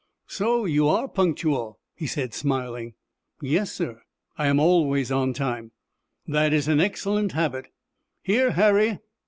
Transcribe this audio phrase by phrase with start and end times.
[0.25, 2.95] "So you are punctual," he said, smiling.
[3.39, 4.01] "Yes, sir,
[4.35, 5.73] I always on time."
[6.27, 7.67] "That is an excellent habit.
[8.23, 8.97] Here, Harry."